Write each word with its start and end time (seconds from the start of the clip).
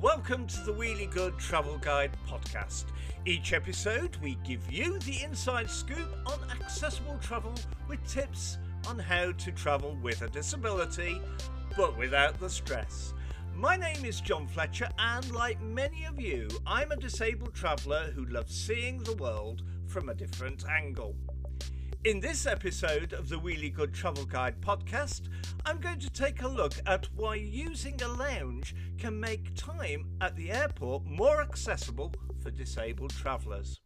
welcome 0.00 0.46
to 0.46 0.60
the 0.62 0.72
Wheelie 0.72 1.10
Good 1.10 1.36
Travel 1.36 1.76
Guide 1.76 2.12
podcast. 2.26 2.84
Each 3.26 3.52
episode, 3.52 4.16
we 4.22 4.38
give 4.46 4.72
you 4.72 4.98
the 5.00 5.22
inside 5.22 5.68
scoop 5.68 6.08
on 6.24 6.38
accessible 6.50 7.18
travel 7.20 7.52
with 7.86 8.02
tips 8.08 8.56
on 8.88 8.98
how 8.98 9.32
to 9.32 9.52
travel 9.52 9.98
with 10.02 10.22
a 10.22 10.28
disability, 10.28 11.20
but 11.76 11.98
without 11.98 12.40
the 12.40 12.48
stress. 12.48 13.12
My 13.54 13.76
name 13.76 14.06
is 14.06 14.22
Jon 14.22 14.46
Fletcher, 14.46 14.88
and 14.98 15.30
like 15.32 15.60
many 15.60 16.06
of 16.06 16.18
you, 16.18 16.48
I'm 16.66 16.92
a 16.92 16.96
disabled 16.96 17.52
traveller 17.52 18.10
who 18.14 18.24
loves 18.24 18.54
seeing 18.54 19.02
the 19.02 19.16
world 19.16 19.64
from 19.86 20.08
a 20.08 20.14
different 20.14 20.64
angle. 20.66 21.14
In 22.02 22.18
this 22.18 22.46
episode 22.46 23.12
of 23.12 23.28
the 23.28 23.36
Wheelie 23.36 23.74
Good 23.74 23.92
Travel 23.92 24.24
Guide 24.24 24.58
podcast, 24.62 25.28
I'm 25.66 25.76
going 25.80 25.98
to 25.98 26.08
take 26.08 26.40
a 26.40 26.48
look 26.48 26.72
at 26.86 27.06
why 27.14 27.34
using 27.34 28.00
a 28.00 28.08
lounge 28.08 28.74
can 28.96 29.20
make 29.20 29.54
time 29.54 30.06
at 30.22 30.34
the 30.34 30.50
airport 30.50 31.04
more 31.04 31.42
accessible 31.42 32.14
for 32.42 32.50
disabled 32.50 33.10
travellers. 33.10 33.82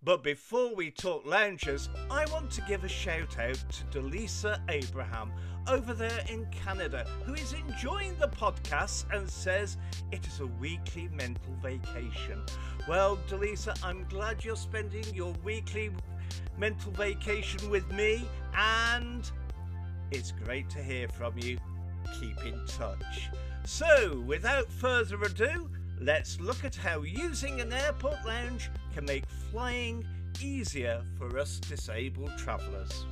But 0.00 0.22
before 0.22 0.76
we 0.76 0.92
talk 0.92 1.26
lounges, 1.26 1.88
I 2.08 2.24
want 2.26 2.52
to 2.52 2.60
give 2.68 2.84
a 2.84 2.88
shout 2.88 3.36
out 3.40 3.58
to 3.68 3.84
Delisa 3.86 4.60
Abraham 4.68 5.32
over 5.66 5.92
there 5.92 6.24
in 6.28 6.46
Canada, 6.52 7.04
who 7.24 7.34
is 7.34 7.52
enjoying 7.54 8.16
the 8.20 8.28
podcast 8.28 9.06
and 9.12 9.28
says 9.28 9.76
it 10.12 10.24
is 10.26 10.38
a 10.38 10.46
weekly 10.46 11.08
mental 11.08 11.54
vacation. 11.60 12.44
Well, 12.86 13.18
Delisa, 13.28 13.76
I'm 13.82 14.04
glad 14.08 14.44
you're 14.44 14.54
spending 14.54 15.04
your 15.14 15.34
weekly 15.42 15.90
mental 16.58 16.92
vacation 16.92 17.70
with 17.70 17.90
me, 17.92 18.26
and 18.56 19.30
it's 20.10 20.32
great 20.32 20.68
to 20.70 20.82
hear 20.82 21.08
from 21.08 21.38
you. 21.38 21.58
Keep 22.20 22.44
in 22.46 22.64
touch. 22.66 23.30
So, 23.64 24.22
without 24.26 24.70
further 24.70 25.20
ado, 25.22 25.70
let's 26.00 26.40
look 26.40 26.64
at 26.64 26.74
how 26.74 27.02
using 27.02 27.60
an 27.60 27.72
airport 27.72 28.24
lounge 28.26 28.70
can 28.94 29.04
make 29.04 29.24
flying 29.50 30.06
easier 30.40 31.02
for 31.16 31.38
us 31.38 31.58
disabled 31.60 32.32
travellers. 32.36 33.06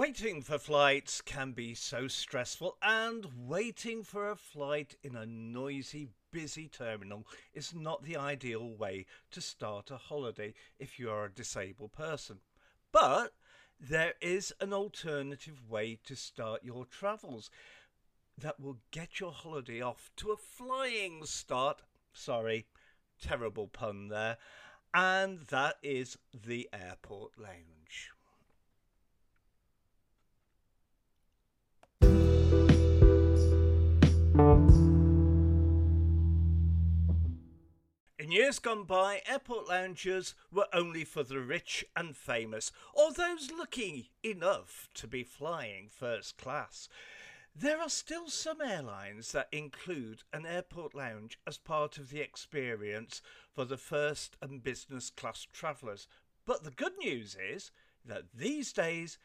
Waiting 0.00 0.40
for 0.40 0.56
flights 0.56 1.20
can 1.20 1.52
be 1.52 1.74
so 1.74 2.08
stressful, 2.08 2.78
and 2.80 3.26
waiting 3.46 4.02
for 4.02 4.30
a 4.30 4.34
flight 4.34 4.96
in 5.02 5.14
a 5.14 5.26
noisy, 5.26 6.08
busy 6.30 6.68
terminal 6.68 7.26
is 7.52 7.74
not 7.74 8.02
the 8.02 8.16
ideal 8.16 8.66
way 8.66 9.04
to 9.30 9.42
start 9.42 9.90
a 9.90 9.98
holiday 9.98 10.54
if 10.78 10.98
you 10.98 11.10
are 11.10 11.26
a 11.26 11.30
disabled 11.30 11.92
person. 11.92 12.38
But 12.90 13.34
there 13.78 14.14
is 14.22 14.54
an 14.58 14.72
alternative 14.72 15.68
way 15.68 15.98
to 16.06 16.16
start 16.16 16.64
your 16.64 16.86
travels 16.86 17.50
that 18.38 18.58
will 18.58 18.78
get 18.92 19.20
your 19.20 19.32
holiday 19.32 19.82
off 19.82 20.10
to 20.16 20.30
a 20.30 20.36
flying 20.38 21.26
start. 21.26 21.82
Sorry, 22.14 22.64
terrible 23.20 23.68
pun 23.68 24.08
there. 24.08 24.38
And 24.94 25.40
that 25.50 25.76
is 25.82 26.16
the 26.32 26.70
airport 26.72 27.38
lounge. 27.38 28.12
In 38.30 38.36
years 38.36 38.60
gone 38.60 38.84
by, 38.84 39.22
airport 39.26 39.66
lounges 39.68 40.36
were 40.52 40.68
only 40.72 41.02
for 41.02 41.24
the 41.24 41.40
rich 41.40 41.84
and 41.96 42.16
famous, 42.16 42.70
or 42.94 43.12
those 43.12 43.50
lucky 43.50 44.12
enough 44.22 44.88
to 44.94 45.08
be 45.08 45.24
flying 45.24 45.88
first 45.88 46.38
class. 46.38 46.88
There 47.56 47.80
are 47.80 47.88
still 47.88 48.28
some 48.28 48.60
airlines 48.60 49.32
that 49.32 49.48
include 49.50 50.22
an 50.32 50.46
airport 50.46 50.94
lounge 50.94 51.40
as 51.44 51.58
part 51.58 51.98
of 51.98 52.10
the 52.10 52.20
experience 52.20 53.20
for 53.52 53.64
the 53.64 53.76
first 53.76 54.36
and 54.40 54.62
business 54.62 55.10
class 55.10 55.48
travellers. 55.52 56.06
But 56.46 56.62
the 56.62 56.70
good 56.70 56.96
news 56.98 57.36
is 57.36 57.72
that 58.04 58.26
these 58.32 58.72
days 58.72 59.18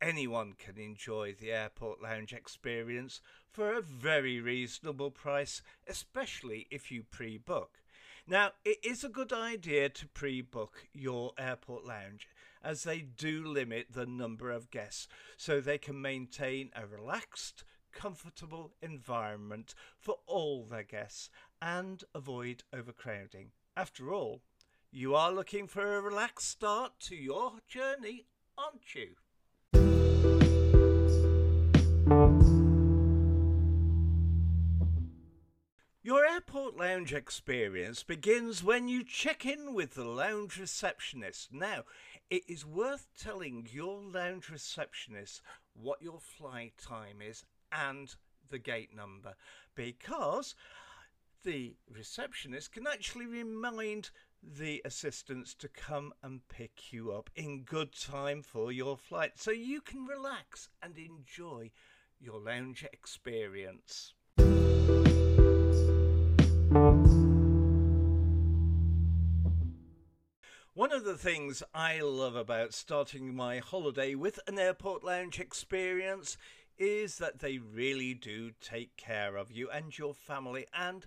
anyone 0.00 0.52
can 0.52 0.78
enjoy 0.78 1.34
the 1.34 1.50
airport 1.50 2.00
lounge 2.00 2.32
experience 2.32 3.20
for 3.50 3.72
a 3.72 3.82
very 3.82 4.40
reasonable 4.40 5.10
price, 5.10 5.62
especially 5.88 6.68
if 6.70 6.92
you 6.92 7.02
pre 7.02 7.38
book. 7.38 7.81
Now, 8.26 8.52
it 8.64 8.78
is 8.84 9.02
a 9.02 9.08
good 9.08 9.32
idea 9.32 9.88
to 9.88 10.06
pre 10.06 10.42
book 10.42 10.86
your 10.92 11.32
airport 11.36 11.84
lounge 11.84 12.28
as 12.62 12.84
they 12.84 13.00
do 13.00 13.44
limit 13.44 13.88
the 13.90 14.06
number 14.06 14.52
of 14.52 14.70
guests 14.70 15.08
so 15.36 15.60
they 15.60 15.78
can 15.78 16.00
maintain 16.00 16.70
a 16.76 16.86
relaxed, 16.86 17.64
comfortable 17.92 18.74
environment 18.80 19.74
for 19.98 20.20
all 20.26 20.64
their 20.64 20.84
guests 20.84 21.30
and 21.60 22.04
avoid 22.14 22.62
overcrowding. 22.72 23.50
After 23.76 24.12
all, 24.12 24.42
you 24.92 25.16
are 25.16 25.32
looking 25.32 25.66
for 25.66 25.96
a 25.96 26.00
relaxed 26.00 26.48
start 26.48 27.00
to 27.00 27.16
your 27.16 27.54
journey, 27.66 28.26
aren't 28.56 28.94
you? 28.94 29.16
Your 36.04 36.26
airport 36.26 36.76
lounge 36.76 37.12
experience 37.12 38.02
begins 38.02 38.64
when 38.64 38.88
you 38.88 39.04
check 39.04 39.46
in 39.46 39.72
with 39.72 39.94
the 39.94 40.02
lounge 40.02 40.58
receptionist. 40.58 41.52
Now, 41.52 41.84
it 42.28 42.42
is 42.48 42.66
worth 42.66 43.06
telling 43.16 43.68
your 43.70 44.02
lounge 44.02 44.48
receptionist 44.50 45.42
what 45.74 46.02
your 46.02 46.18
flight 46.18 46.72
time 46.76 47.22
is 47.22 47.44
and 47.70 48.12
the 48.50 48.58
gate 48.58 48.92
number 48.92 49.36
because 49.76 50.56
the 51.44 51.76
receptionist 51.88 52.72
can 52.72 52.88
actually 52.88 53.26
remind 53.26 54.10
the 54.42 54.82
assistants 54.84 55.54
to 55.54 55.68
come 55.68 56.12
and 56.20 56.48
pick 56.48 56.92
you 56.92 57.12
up 57.12 57.30
in 57.36 57.62
good 57.62 57.92
time 57.92 58.42
for 58.42 58.72
your 58.72 58.96
flight 58.96 59.34
so 59.36 59.52
you 59.52 59.80
can 59.80 60.04
relax 60.06 60.68
and 60.82 60.98
enjoy 60.98 61.70
your 62.18 62.40
lounge 62.40 62.84
experience. 62.92 64.14
One 70.74 70.90
of 70.90 71.04
the 71.04 71.18
things 71.18 71.62
I 71.74 72.00
love 72.00 72.34
about 72.34 72.74
starting 72.74 73.34
my 73.34 73.58
holiday 73.58 74.14
with 74.14 74.40
an 74.46 74.58
airport 74.58 75.04
lounge 75.04 75.38
experience 75.38 76.36
is 76.78 77.18
that 77.18 77.38
they 77.38 77.58
really 77.58 78.14
do 78.14 78.52
take 78.60 78.96
care 78.96 79.36
of 79.36 79.52
you 79.52 79.70
and 79.70 79.96
your 79.96 80.14
family, 80.14 80.66
and 80.74 81.06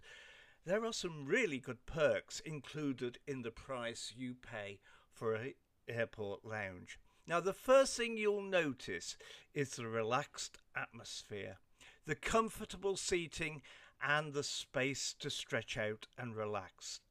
there 0.66 0.86
are 0.86 0.94
some 0.94 1.25
really 1.25 1.59
good 1.59 1.86
perks 1.86 2.40
included 2.40 3.18
in 3.28 3.42
the 3.42 3.52
price 3.52 4.14
you 4.16 4.36
pay 4.36 4.80
for 5.12 5.34
an 5.34 5.54
airport 5.88 6.46
lounge. 6.46 7.00
Now, 7.28 7.40
the 7.40 7.54
first 7.54 7.98
thing 7.98 8.18
you'll 8.18 8.42
notice 8.44 9.18
is 9.54 9.72
the 9.72 9.88
relaxed 9.88 10.58
atmosphere, 10.75 11.58
the 12.06 12.16
comfortable 12.16 12.98
seating, 12.98 13.62
and 14.01 14.33
the 14.33 14.44
space 14.44 15.16
to 15.19 15.29
stretch 15.29 15.78
out 15.78 16.07
and 16.17 16.35
relax. 16.35 17.01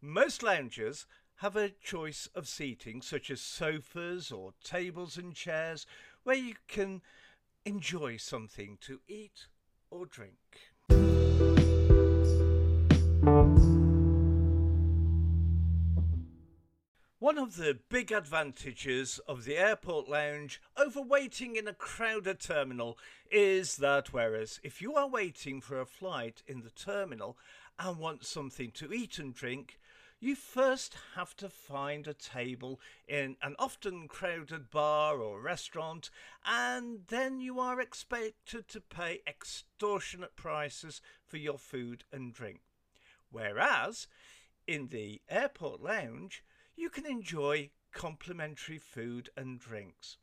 Most 0.00 0.42
lounges 0.42 1.06
have 1.36 1.56
a 1.56 1.70
choice 1.70 2.28
of 2.34 2.46
seating 2.46 3.02
such 3.02 3.30
as 3.30 3.40
sofas 3.40 4.30
or 4.30 4.52
tables 4.62 5.16
and 5.16 5.34
chairs 5.34 5.86
where 6.22 6.36
you 6.36 6.54
can 6.68 7.02
enjoy 7.64 8.16
something 8.16 8.78
to 8.82 9.00
eat 9.08 9.46
or 9.90 10.06
drink. 10.06 10.34
One 17.24 17.38
of 17.38 17.56
the 17.56 17.78
big 17.88 18.12
advantages 18.12 19.18
of 19.26 19.46
the 19.46 19.56
airport 19.56 20.10
lounge 20.10 20.60
over 20.76 21.00
waiting 21.00 21.56
in 21.56 21.66
a 21.66 21.72
crowded 21.72 22.38
terminal 22.38 22.98
is 23.30 23.78
that 23.78 24.12
whereas 24.12 24.60
if 24.62 24.82
you 24.82 24.94
are 24.96 25.08
waiting 25.08 25.62
for 25.62 25.80
a 25.80 25.86
flight 25.86 26.42
in 26.46 26.60
the 26.60 26.68
terminal 26.68 27.38
and 27.78 27.96
want 27.96 28.26
something 28.26 28.72
to 28.72 28.92
eat 28.92 29.18
and 29.18 29.32
drink, 29.34 29.78
you 30.20 30.36
first 30.36 30.96
have 31.14 31.34
to 31.36 31.48
find 31.48 32.06
a 32.06 32.12
table 32.12 32.78
in 33.08 33.36
an 33.40 33.56
often 33.58 34.06
crowded 34.06 34.70
bar 34.70 35.16
or 35.16 35.40
restaurant, 35.40 36.10
and 36.44 37.06
then 37.08 37.40
you 37.40 37.58
are 37.58 37.80
expected 37.80 38.68
to 38.68 38.82
pay 38.82 39.22
extortionate 39.26 40.36
prices 40.36 41.00
for 41.24 41.38
your 41.38 41.56
food 41.56 42.04
and 42.12 42.34
drink. 42.34 42.60
Whereas 43.30 44.08
in 44.66 44.88
the 44.88 45.22
airport 45.30 45.80
lounge, 45.82 46.42
you 46.76 46.90
can 46.90 47.06
enjoy 47.06 47.70
complimentary 47.92 48.78
food 48.78 49.30
and 49.36 49.58
drinks. 49.58 50.18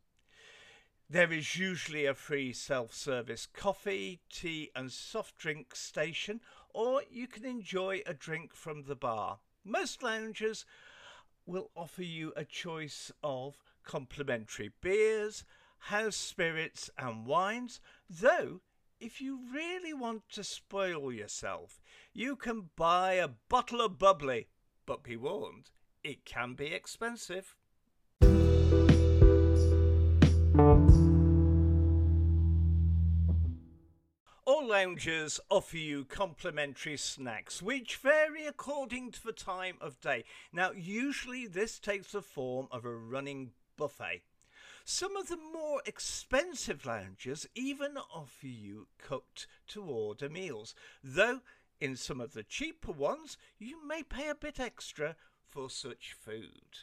There 1.09 1.31
is 1.31 1.57
usually 1.57 2.05
a 2.05 2.13
free 2.13 2.53
self 2.53 2.93
service 2.93 3.45
coffee, 3.45 4.21
tea, 4.31 4.71
and 4.75 4.91
soft 4.91 5.37
drink 5.37 5.75
station, 5.75 6.41
or 6.73 7.03
you 7.09 7.27
can 7.27 7.45
enjoy 7.45 8.01
a 8.05 8.13
drink 8.13 8.53
from 8.53 8.83
the 8.83 8.95
bar. 8.95 9.39
Most 9.65 10.01
lounges 10.01 10.65
will 11.45 11.69
offer 11.75 12.03
you 12.03 12.33
a 12.35 12.45
choice 12.45 13.11
of 13.23 13.57
complimentary 13.83 14.71
beers, 14.81 15.43
house 15.79 16.15
spirits, 16.15 16.89
and 16.97 17.25
wines, 17.25 17.81
though 18.09 18.61
if 19.01 19.19
you 19.19 19.39
really 19.51 19.93
want 19.93 20.29
to 20.29 20.43
spoil 20.43 21.11
yourself, 21.11 21.81
you 22.13 22.35
can 22.35 22.69
buy 22.75 23.13
a 23.13 23.27
bottle 23.27 23.81
of 23.81 23.97
bubbly, 23.97 24.47
but 24.85 25.03
be 25.03 25.17
warned, 25.17 25.71
it 26.03 26.25
can 26.25 26.53
be 26.53 26.67
expensive. 26.67 27.55
All 34.45 34.67
lounges 34.67 35.39
offer 35.49 35.77
you 35.77 36.05
complimentary 36.05 36.97
snacks, 36.97 37.61
which 37.61 37.97
vary 37.97 38.45
according 38.45 39.11
to 39.11 39.23
the 39.23 39.31
time 39.31 39.75
of 39.79 39.99
day. 40.01 40.23
Now, 40.51 40.71
usually 40.71 41.47
this 41.47 41.79
takes 41.79 42.11
the 42.11 42.21
form 42.21 42.67
of 42.71 42.85
a 42.85 42.95
running 42.95 43.51
buffet. 43.77 44.23
Some 44.83 45.15
of 45.15 45.27
the 45.27 45.37
more 45.37 45.81
expensive 45.85 46.85
lounges 46.85 47.47
even 47.55 47.97
offer 47.97 48.47
you 48.47 48.87
cooked 48.97 49.47
to 49.67 49.83
order 49.83 50.27
meals, 50.27 50.73
though 51.03 51.41
in 51.79 51.95
some 51.95 52.21
of 52.21 52.33
the 52.33 52.43
cheaper 52.43 52.91
ones 52.91 53.37
you 53.57 53.85
may 53.85 54.03
pay 54.03 54.29
a 54.29 54.35
bit 54.35 54.59
extra 54.59 55.15
for 55.51 55.69
such 55.69 56.15
food. 56.19 56.79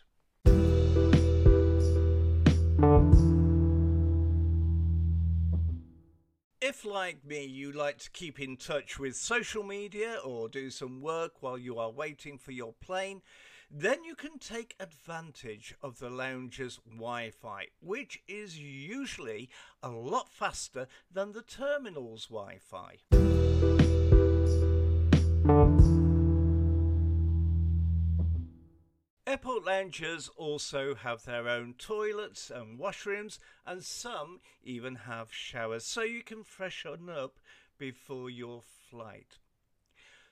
If, 6.61 6.85
like 6.85 7.25
me, 7.25 7.45
you 7.47 7.73
like 7.73 7.99
to 7.99 8.11
keep 8.11 8.39
in 8.39 8.59
touch 8.59 8.99
with 8.99 9.17
social 9.17 9.63
media 9.63 10.19
or 10.23 10.49
do 10.49 10.69
some 10.69 11.01
work 11.01 11.41
while 11.41 11.57
you 11.57 11.79
are 11.79 11.91
waiting 11.91 12.37
for 12.37 12.53
your 12.53 12.75
plane, 12.75 13.23
then 13.71 14.05
you 14.05 14.15
can 14.15 14.39
take 14.39 14.77
advantage 14.79 15.75
of 15.83 15.99
the 15.99 16.11
lounge's 16.11 16.79
Wi 16.87 17.31
Fi, 17.31 17.69
which 17.81 18.23
is 18.29 18.59
usually 18.59 19.49
a 19.83 19.89
lot 19.89 20.29
faster 20.29 20.87
than 21.11 21.33
the 21.33 21.43
terminal's 21.43 22.27
Wi 22.27 22.59
Fi. 22.59 22.97
Airport 29.39 29.67
lounges 29.67 30.29
also 30.37 30.97
have 30.97 31.23
their 31.23 31.49
own 31.49 31.75
toilets 31.79 32.51
and 32.51 32.77
washrooms, 32.77 33.39
and 33.65 33.85
some 33.85 34.41
even 34.65 34.97
have 34.97 35.33
showers 35.33 35.87
so 35.87 36.03
you 36.03 36.25
can 36.25 36.43
freshen 36.43 37.09
up 37.09 37.39
before 37.79 38.29
your 38.29 38.65
flight. 38.91 39.39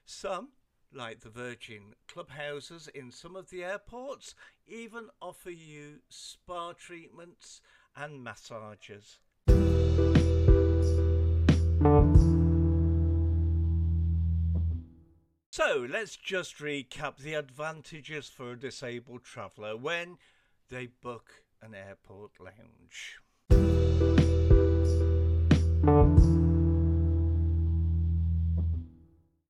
Some 0.04 0.48
like 0.92 1.20
the 1.20 1.30
Virgin 1.30 1.94
clubhouses 2.08 2.88
in 2.88 3.12
some 3.12 3.36
of 3.36 3.48
the 3.48 3.62
airports, 3.62 4.34
even 4.66 5.10
offer 5.22 5.50
you 5.50 6.00
spa 6.08 6.72
treatments 6.72 7.60
and 7.94 8.24
massages. 8.24 9.20
So 15.56 15.86
let's 15.90 16.16
just 16.16 16.58
recap 16.58 17.16
the 17.16 17.32
advantages 17.32 18.28
for 18.28 18.52
a 18.52 18.58
disabled 18.58 19.24
traveller 19.24 19.74
when 19.74 20.18
they 20.68 20.84
book 20.84 21.44
an 21.62 21.74
airport 21.74 22.32
lounge. 22.38 23.16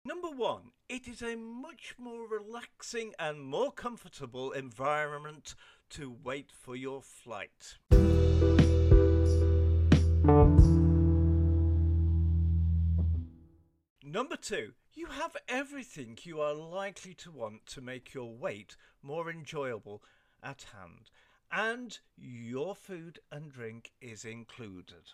Number 0.05 0.29
one, 0.29 0.71
it 0.89 1.09
is 1.09 1.23
a 1.23 1.35
much 1.35 1.97
more 1.99 2.29
relaxing 2.29 3.13
and 3.19 3.41
more 3.41 3.73
comfortable 3.73 4.53
environment 4.53 5.57
to 5.91 6.15
wait 6.23 6.53
for 6.53 6.77
your 6.77 7.03
flight. 7.03 7.79
Number 14.17 14.37
two, 14.37 14.73
you 14.95 15.09
have 15.09 15.37
everything 15.47 16.17
you 16.23 16.41
are 16.41 16.55
likely 16.55 17.13
to 17.17 17.31
want 17.31 17.67
to 17.67 17.83
make 17.83 18.15
your 18.15 18.35
wait 18.35 18.75
more 19.03 19.31
enjoyable 19.31 20.03
at 20.43 20.65
hand, 20.75 21.11
and 21.53 21.99
your 22.17 22.75
food 22.75 23.19
and 23.31 23.53
drink 23.53 23.93
is 24.01 24.25
included. 24.25 25.13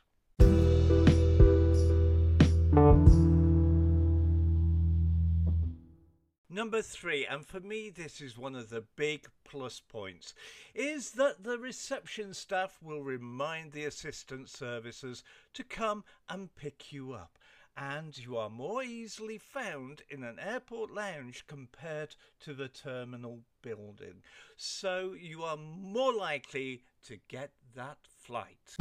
Number 6.49 6.81
three, 6.81 7.27
and 7.27 7.45
for 7.45 7.59
me 7.59 7.91
this 7.91 8.21
is 8.21 8.39
one 8.39 8.55
of 8.55 8.71
the 8.71 8.85
big 8.95 9.27
plus 9.43 9.81
points, 9.81 10.33
is 10.77 11.11
that 11.13 11.43
the 11.43 11.59
reception 11.59 12.35
staff 12.35 12.79
will 12.81 13.03
remind 13.03 13.73
the 13.73 13.85
assistant 13.85 14.49
services 14.49 15.25
to 15.55 15.65
come 15.65 16.05
and 16.29 16.55
pick 16.55 16.93
you 16.93 17.15
up. 17.15 17.37
And 17.77 18.17
you 18.19 18.37
are 18.37 18.51
more 18.51 18.83
easily 18.83 19.39
found 19.39 20.03
in 20.11 20.23
an 20.23 20.39
airport 20.39 20.93
lounge 20.93 21.47
compared 21.47 22.17
to 22.41 22.53
the 22.53 22.69
terminal 22.69 23.41
building. 23.63 24.23
So 24.57 25.15
you 25.19 25.43
are 25.43 25.57
more 25.57 26.15
likely 26.15 26.83
to 27.07 27.17
get 27.29 27.53
that 27.75 27.97
flight. 28.21 28.77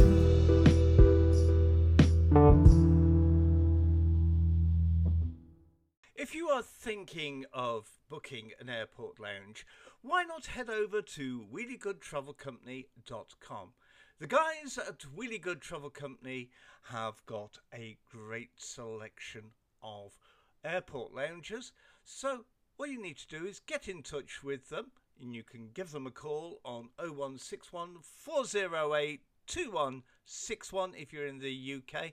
If 6.15 6.35
you 6.35 6.49
are 6.49 6.61
thinking 6.61 7.45
of 7.51 7.87
booking 8.09 8.51
an 8.59 8.69
airport 8.69 9.19
lounge, 9.19 9.65
why 10.01 10.23
not 10.23 10.45
head 10.47 10.69
over 10.69 11.01
to 11.01 11.45
wheeliegoodtravelcompany.com. 11.51 13.73
The 14.21 14.27
guys 14.27 14.77
at 14.77 14.99
Wheelie 15.17 15.41
Good 15.41 15.61
Travel 15.61 15.89
Company 15.89 16.51
have 16.91 17.25
got 17.25 17.57
a 17.73 17.97
great 18.07 18.51
selection 18.55 19.45
of 19.81 20.15
airport 20.63 21.15
lounges. 21.15 21.71
So 22.03 22.45
what 22.77 22.91
you 22.91 23.01
need 23.01 23.17
to 23.17 23.39
do 23.39 23.47
is 23.47 23.59
get 23.59 23.87
in 23.87 24.03
touch 24.03 24.43
with 24.43 24.69
them 24.69 24.91
and 25.19 25.33
you 25.33 25.41
can 25.41 25.69
give 25.73 25.89
them 25.89 26.05
a 26.05 26.11
call 26.11 26.61
on 26.63 26.89
0161 26.99 27.95
408 28.03 29.21
2161 29.47 30.93
if 30.95 31.11
you're 31.11 31.25
in 31.25 31.39
the 31.39 31.81
UK 31.81 32.11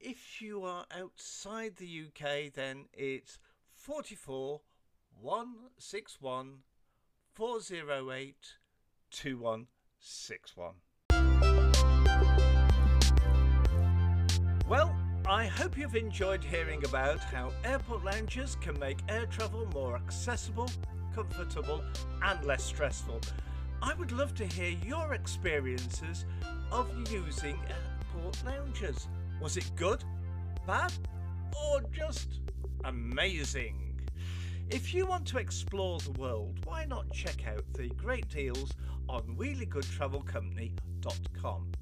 if 0.00 0.42
you 0.42 0.64
are 0.64 0.86
outside 0.90 1.76
the 1.76 2.06
UK, 2.06 2.52
then 2.52 2.86
it's 2.92 3.38
44 3.74 4.60
161 5.20 6.58
408 7.32 8.36
2161. 9.12 10.74
Well, 14.68 14.94
I 15.26 15.46
hope 15.46 15.76
you've 15.78 15.96
enjoyed 15.96 16.44
hearing 16.44 16.84
about 16.84 17.20
how 17.20 17.52
airport 17.64 18.04
lounges 18.04 18.58
can 18.60 18.78
make 18.78 18.98
air 19.08 19.24
travel 19.24 19.66
more 19.72 19.96
accessible, 19.96 20.70
comfortable, 21.14 21.82
and 22.22 22.44
less 22.44 22.64
stressful. 22.64 23.22
I 23.80 23.94
would 23.94 24.12
love 24.12 24.34
to 24.34 24.44
hear 24.44 24.76
your 24.84 25.14
experiences 25.14 26.26
of 26.70 26.90
using 27.10 27.58
airport 27.70 28.44
lounges. 28.44 29.08
Was 29.40 29.56
it 29.56 29.70
good, 29.74 30.04
bad, 30.66 30.92
or 31.58 31.80
just 31.90 32.40
amazing? 32.84 33.98
If 34.68 34.92
you 34.92 35.06
want 35.06 35.26
to 35.28 35.38
explore 35.38 35.98
the 36.00 36.12
world, 36.12 36.58
why 36.66 36.84
not 36.84 37.10
check 37.10 37.48
out 37.48 37.64
the 37.72 37.88
great 37.88 38.28
deals 38.28 38.74
on 39.08 39.22
wheeliegoodtravelcompany.com. 39.38 41.72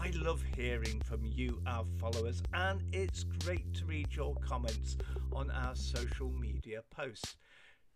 I 0.00 0.12
love 0.14 0.42
hearing 0.54 1.00
from 1.04 1.24
you, 1.24 1.60
our 1.66 1.84
followers, 1.98 2.40
and 2.54 2.80
it's 2.92 3.24
great 3.44 3.74
to 3.74 3.84
read 3.84 4.06
your 4.12 4.36
comments 4.36 4.96
on 5.32 5.50
our 5.50 5.74
social 5.74 6.30
media 6.30 6.82
posts. 6.88 7.34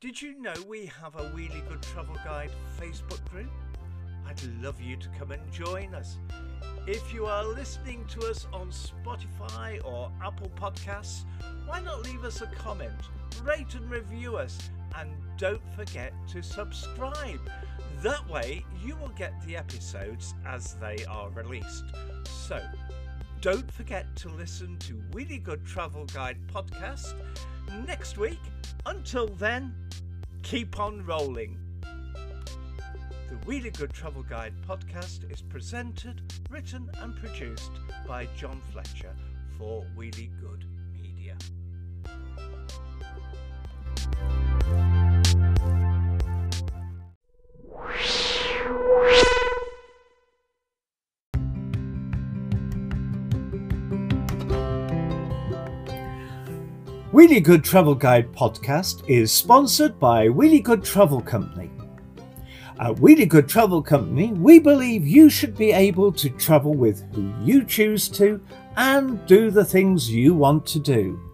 Did 0.00 0.21
you 0.21 0.37
know 0.40 0.52
we 0.68 0.87
have 1.00 1.14
a 1.14 1.30
Wheelie 1.30 1.66
Good 1.68 1.80
Travel 1.82 2.16
Guide 2.25 2.50
Facebook 2.76 3.25
group? 3.30 3.52
I'd 4.26 4.42
love 4.61 4.80
you 4.80 4.97
to 4.97 5.09
come 5.16 5.30
and 5.30 5.52
join 5.52 5.94
us. 5.94 6.18
If 6.88 7.14
you 7.14 7.26
are 7.26 7.44
listening 7.44 8.04
to 8.06 8.28
us 8.28 8.49
on 8.52 8.73
Spotify 8.73 9.85
or 9.85 10.11
Apple 10.21 10.50
Podcasts, 10.56 11.25
why 11.66 11.80
not 11.80 12.02
leave 12.02 12.25
us 12.25 12.40
a 12.40 12.47
comment, 12.49 13.00
rate 13.44 13.75
and 13.75 13.88
review 13.88 14.37
us, 14.37 14.71
and 14.97 15.11
don't 15.37 15.63
forget 15.75 16.13
to 16.29 16.43
subscribe. 16.43 17.41
That 18.03 18.29
way, 18.29 18.65
you 18.85 18.97
will 18.97 19.13
get 19.17 19.41
the 19.47 19.57
episodes 19.57 20.35
as 20.47 20.75
they 20.75 21.05
are 21.09 21.31
released. 21.31 21.85
So, 22.25 22.61
don't 23.41 23.71
forget 23.73 24.15
to 24.17 24.29
listen 24.29 24.77
to 24.79 24.95
Wheelie 25.13 25.43
Good 25.43 25.65
Travel 25.65 26.05
Guide 26.07 26.39
podcast 26.53 27.15
next 27.87 28.19
week. 28.19 28.41
Until 28.87 29.27
then, 29.27 29.75
keep 30.43 30.79
on 30.79 31.05
rolling. 31.05 31.59
The 31.81 33.37
Wheelie 33.47 33.77
Good 33.77 33.93
Travel 33.93 34.23
Guide 34.23 34.55
podcast 34.69 35.31
is 35.33 35.41
presented, 35.43 36.21
written, 36.51 36.91
and 37.01 37.17
produced 37.17 37.73
by 38.07 38.29
Jon 38.37 38.61
Fletcher 38.73 39.15
for 39.59 39.87
Wheelie 39.97 40.31
Good 40.41 40.67
Media. 40.93 41.37
Wheelie 57.12 57.44
Good 57.44 57.62
Travel 57.62 57.94
Guide 57.94 58.32
podcast 58.32 59.06
is 59.06 59.30
sponsored 59.30 60.00
by 60.00 60.28
Wheelie 60.28 60.62
Good 60.62 60.82
Travel 60.82 61.21
Company. 61.21 61.71
At 62.80 62.97
Wheelie 62.97 63.28
Good 63.28 63.49
Travel 63.49 63.82
Company, 63.82 64.32
we 64.32 64.59
believe 64.59 65.06
you 65.06 65.28
should 65.28 65.56
be 65.56 65.73
able 65.73 66.11
to 66.12 66.30
travel 66.30 66.73
with 66.75 67.02
who 67.14 67.32
you 67.42 67.64
choose 67.64 68.09
to 68.09 68.40
and 68.76 69.25
do 69.26 69.50
the 69.50 69.64
things 69.64 70.11
you 70.11 70.35
want 70.35 70.64
to 70.66 70.78
do. 70.78 71.32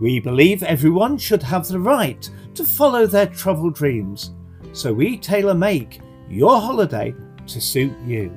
We 0.00 0.18
believe 0.20 0.62
everyone 0.62 1.18
should 1.18 1.42
have 1.42 1.68
the 1.68 1.78
right 1.78 2.26
to 2.54 2.64
follow 2.64 3.06
their 3.06 3.26
travel 3.26 3.68
dreams, 3.70 4.32
so 4.72 4.90
we 4.92 5.18
tailor 5.18 5.54
make 5.54 6.00
your 6.28 6.60
holiday 6.60 7.14
to 7.46 7.60
suit 7.60 7.92
you. 8.06 8.36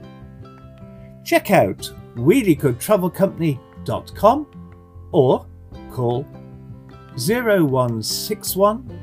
Check 1.24 1.50
out 1.52 1.92
wheeliegoodtravelcompany.com 2.16 4.48
or 5.12 5.46
call 5.92 6.26
0161 7.18 9.00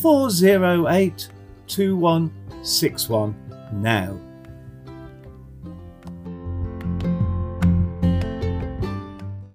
408 0.00 1.28
2161 1.66 3.34
now. 3.74 4.31